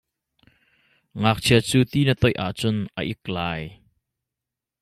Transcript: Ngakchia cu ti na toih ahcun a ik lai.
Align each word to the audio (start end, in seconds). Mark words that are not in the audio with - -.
Ngakchia 1.21 1.59
cu 1.69 1.79
ti 1.91 1.99
na 2.05 2.13
toih 2.21 2.39
ahcun 2.45 2.77
a 2.99 3.01
ik 3.13 3.21
lai. 3.35 3.61